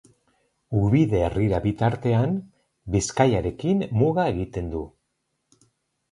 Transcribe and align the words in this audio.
Ubide 0.77 1.19
herrira 1.25 1.57
bitartean 1.65 2.33
Bizkaiarekin 2.95 3.83
muga 4.01 4.25
egiten 4.31 4.71
du. 4.73 4.81